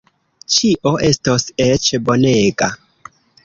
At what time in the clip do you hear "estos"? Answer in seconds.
1.11-1.47